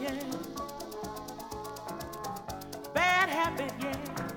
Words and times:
yeah. 0.00 0.14
Bad 2.94 3.28
habit, 3.28 3.72
yeah. 3.80 4.33